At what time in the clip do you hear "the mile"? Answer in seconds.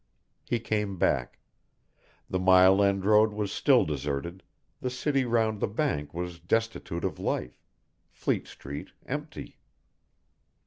2.27-2.81